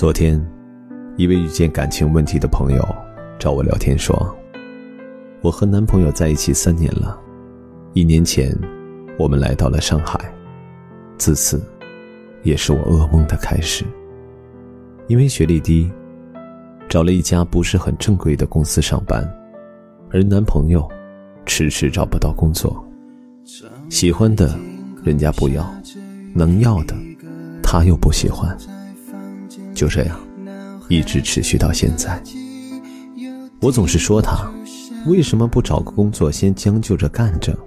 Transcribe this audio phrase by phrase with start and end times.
[0.00, 0.42] 昨天，
[1.18, 2.82] 一位遇见感情问题的朋友
[3.38, 4.34] 找我聊天说
[5.44, 7.20] ：“我和男朋友在一起三年了，
[7.92, 8.58] 一年前，
[9.18, 10.18] 我们来到了上海，
[11.18, 11.62] 自此，
[12.44, 13.84] 也是我噩梦的开始。
[15.06, 15.92] 因为学历低，
[16.88, 19.22] 找了一家不是很正规的公司上班，
[20.10, 20.88] 而男朋友
[21.44, 22.82] 迟迟找不到工作，
[23.90, 24.58] 喜欢的
[25.04, 25.70] 人家不要，
[26.34, 26.96] 能要的
[27.62, 28.56] 他又不喜欢。”
[29.80, 30.20] 就这样，
[30.90, 32.22] 一直持续到现在。
[33.62, 34.52] 我总是说他，
[35.06, 37.58] 为什么不找个工作先将就着干着？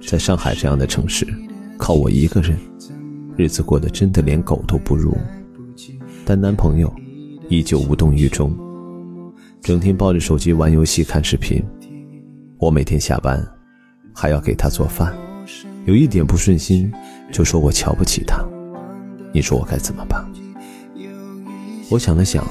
[0.00, 1.26] 在上海这样的城市，
[1.76, 2.58] 靠我一个人，
[3.36, 5.14] 日子过得真的连狗都不如。
[6.24, 6.90] 但男朋友
[7.50, 8.56] 依旧无动于衷，
[9.60, 11.62] 整天抱着手机玩游戏、看视频。
[12.56, 13.46] 我每天下班
[14.14, 15.14] 还要给他做饭，
[15.84, 16.90] 有一点不顺心
[17.30, 18.42] 就说我瞧不起他。
[19.30, 20.26] 你说我该怎么办？
[21.90, 22.46] 我想了想，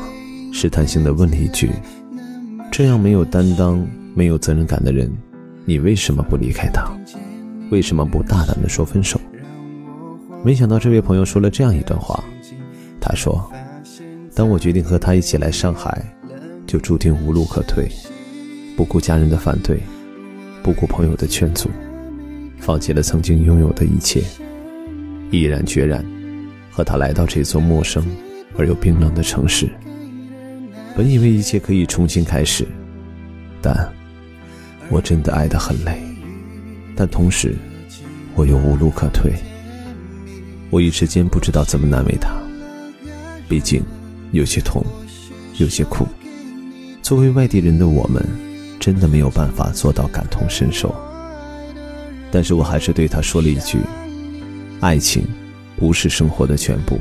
[0.52, 1.70] 试探性的问了一句
[2.72, 5.16] ：“这样没有担当、没有责任感的人，
[5.64, 6.92] 你为什么不离开他？
[7.70, 9.22] 为什么不大胆的说分手？”
[10.44, 12.24] 没想到这位朋友说了这样一段话，
[13.00, 13.48] 他说
[14.34, 16.04] ：“当我决定和他一起来上海，
[16.66, 17.88] 就注定无路可退，
[18.76, 19.80] 不顾家人的反对，
[20.64, 21.70] 不顾朋友的劝阻，
[22.58, 24.24] 放弃了曾经拥有的一切，
[25.30, 26.04] 毅然决然
[26.72, 28.04] 和他来到这座陌生。”
[28.58, 29.70] 而又冰冷的城市。
[30.96, 32.68] 本以为一切可以重新开始，
[33.62, 33.88] 但
[34.90, 36.02] 我真的爱得很累，
[36.96, 37.56] 但同时
[38.34, 39.34] 我又无路可退。
[40.70, 42.36] 我一时间不知道怎么难为他，
[43.48, 43.84] 毕竟
[44.32, 44.84] 有些痛，
[45.58, 46.08] 有些苦。
[47.02, 48.22] 作为外地人的我们，
[48.80, 50.94] 真的没有办法做到感同身受。
[52.32, 53.78] 但是我还是对他说了一句
[54.82, 55.24] ：“爱情
[55.78, 57.00] 不是生活的全部。”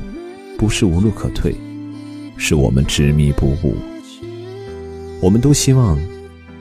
[0.58, 1.54] 不是无路可退，
[2.36, 3.74] 是我们执迷不悟。
[5.20, 5.98] 我们都希望，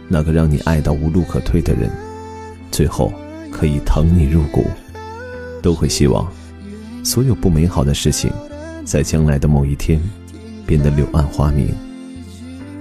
[0.08, 1.90] 那个让你爱到无路可退的人，
[2.72, 3.14] 最后
[3.52, 4.66] 可以疼你入骨。
[5.62, 6.32] 都会希望，
[7.04, 8.32] 所有不美好的事情，
[8.84, 10.00] 在将来的某一天，
[10.66, 11.70] 变得柳暗花明。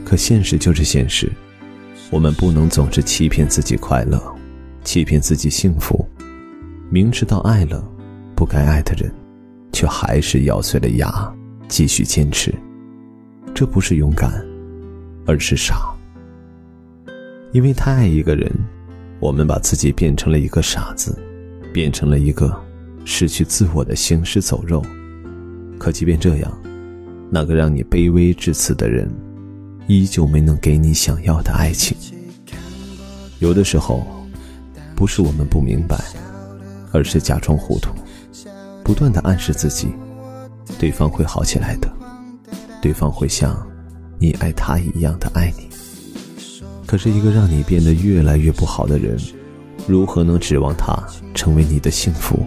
[0.04, 1.32] 可现实就是现实，
[2.10, 4.22] 我们不能总是欺骗自己快乐，
[4.82, 6.06] 欺骗自己幸福。
[6.90, 7.82] 明知道爱了，
[8.36, 9.23] 不该爱的人。
[9.74, 11.12] 却还是咬碎了牙
[11.68, 12.54] 继续坚持，
[13.52, 14.32] 这不是勇敢，
[15.26, 15.92] 而是傻。
[17.52, 18.50] 因为太爱一个人，
[19.18, 21.20] 我们把自己变成了一个傻子，
[21.72, 22.56] 变成了一个
[23.04, 24.80] 失去自我的行尸走肉。
[25.76, 26.58] 可即便这样，
[27.28, 29.10] 那个让你卑微至此的人，
[29.88, 31.96] 依旧没能给你想要的爱情。
[33.40, 34.06] 有的时候，
[34.94, 35.98] 不是我们不明白，
[36.92, 37.90] 而是假装糊涂。
[38.84, 39.88] 不断的暗示自己，
[40.78, 41.90] 对方会好起来的，
[42.82, 43.66] 对方会像
[44.18, 45.70] 你爱他一样的爱你。
[46.86, 49.18] 可是，一个让你变得越来越不好的人，
[49.86, 50.94] 如何能指望他
[51.34, 52.46] 成为你的幸福，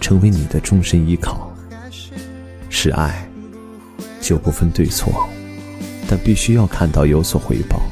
[0.00, 1.54] 成为你的终身依靠？
[2.70, 3.28] 是爱，
[4.18, 5.28] 就不分对错，
[6.08, 7.82] 但必须要看到有所回报，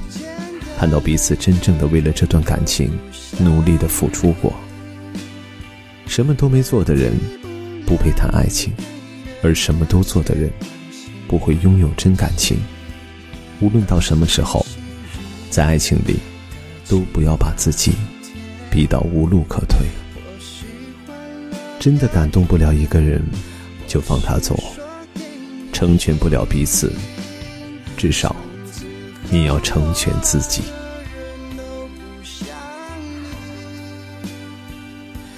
[0.78, 2.90] 看到彼此真正的为了这段感情
[3.38, 4.50] 努力的付出过。
[6.06, 7.12] 什么都没做的人。
[7.86, 8.72] 不配谈爱情，
[9.42, 10.50] 而什么都做的人，
[11.28, 12.58] 不会拥有真感情。
[13.60, 14.64] 无论到什么时候，
[15.50, 16.16] 在爱情里，
[16.88, 17.92] 都不要把自己
[18.70, 19.86] 逼到无路可退。
[21.78, 23.22] 真的感动不了一个人，
[23.86, 24.58] 就放他走。
[25.72, 26.92] 成全不了彼此，
[27.96, 28.34] 至少
[29.30, 30.62] 你要成全自己。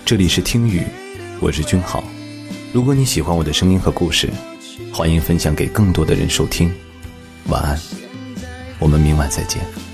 [0.04, 0.82] 这里是听雨，
[1.40, 2.04] 我是君浩。
[2.72, 4.30] 如果你喜欢我的声音和故事，
[4.92, 6.72] 欢迎分享给更多的人收听。
[7.48, 7.78] 晚安，
[8.78, 9.85] 我们明晚再见。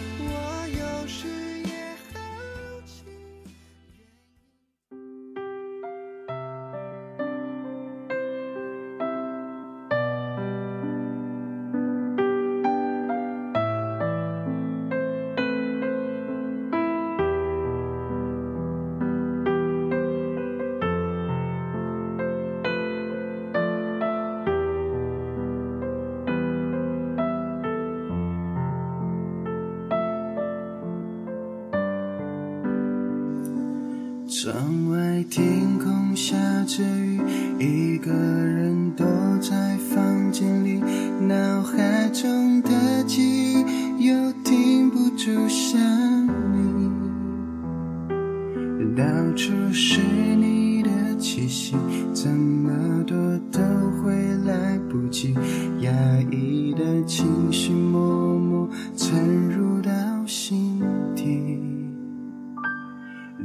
[34.43, 36.35] 窗外天空下
[36.65, 37.21] 着雨，
[37.61, 38.51] 一个人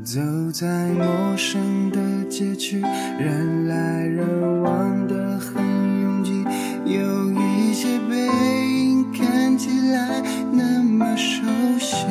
[0.07, 0.21] 走
[0.53, 1.99] 在陌生的
[2.29, 2.79] 街区
[3.19, 5.61] 人来人往的很
[6.01, 6.45] 拥挤
[6.85, 11.43] 有一些背影看起来那么熟
[11.77, 12.05] 悉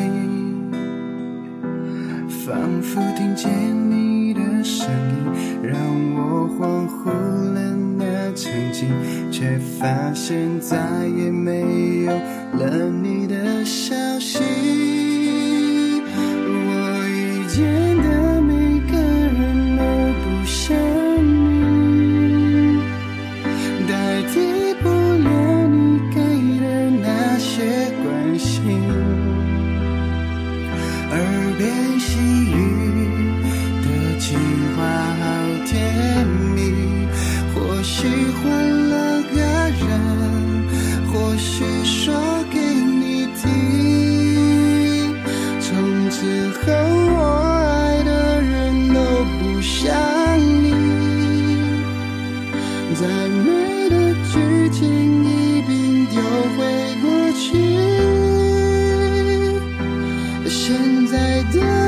[2.45, 3.51] 仿佛听见
[3.91, 5.81] 你的声音让
[6.17, 7.09] 我恍惚
[7.55, 8.91] 了那曾经
[9.33, 10.77] 却发现再
[11.17, 12.13] 也没有
[12.59, 14.77] 了你的消息。
[16.49, 17.86] 我已经
[53.89, 56.21] 的剧情一并丢
[56.57, 56.59] 回
[57.03, 57.45] 过去，
[60.49, 61.86] 现在的。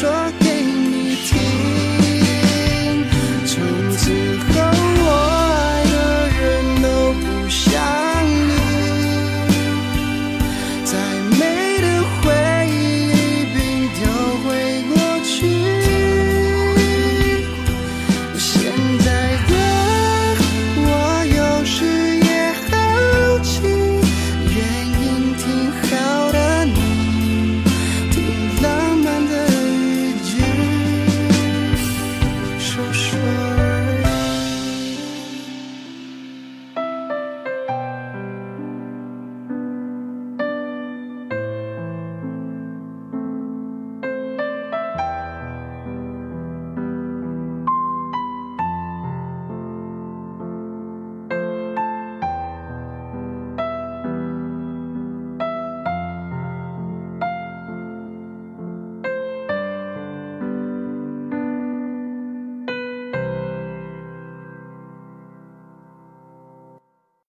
[0.00, 0.47] 说